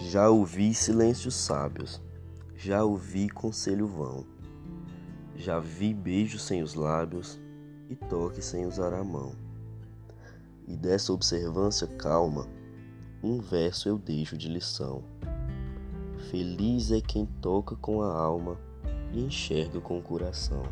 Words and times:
Já 0.00 0.30
ouvi 0.30 0.72
silêncios 0.74 1.34
sábios, 1.34 2.00
já 2.54 2.84
ouvi 2.84 3.28
conselho 3.28 3.88
vão, 3.88 4.24
já 5.34 5.58
vi 5.58 5.92
beijos 5.92 6.42
sem 6.42 6.62
os 6.62 6.74
lábios 6.74 7.38
e 7.90 7.96
toque 7.96 8.40
sem 8.40 8.64
usar 8.64 8.92
a 8.94 9.02
mão. 9.02 9.32
E 10.68 10.76
dessa 10.76 11.12
observância 11.12 11.86
calma, 11.86 12.46
um 13.22 13.40
verso 13.40 13.88
eu 13.88 13.98
deixo 13.98 14.38
de 14.38 14.48
lição. 14.48 15.02
Feliz 16.30 16.92
é 16.92 17.00
quem 17.00 17.26
toca 17.40 17.74
com 17.74 18.00
a 18.00 18.14
alma 18.14 18.56
e 19.12 19.24
enxerga 19.24 19.80
com 19.80 19.98
o 19.98 20.02
coração. 20.02 20.62